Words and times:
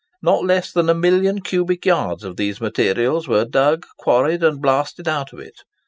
Not 0.23 0.43
less 0.43 0.71
than 0.71 0.89
a 0.89 0.95
million 0.95 1.41
cubic 1.41 1.85
yards 1.85 2.23
of 2.23 2.35
these 2.35 2.59
materials 2.59 3.27
were 3.27 3.45
dug, 3.45 3.85
quarried, 3.99 4.41
and 4.41 4.59
blasted 4.59 5.07
out 5.07 5.31
of 5.31 5.37
it. 5.37 5.61